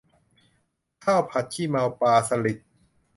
[1.03, 2.57] ข้าวผัดขี้เมาปลาสลิด